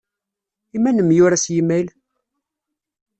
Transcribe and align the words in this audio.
I 0.75 0.77
ma 0.79 0.91
nemyura 0.91 1.37
s 1.43 1.45
yimayl? 1.53 1.87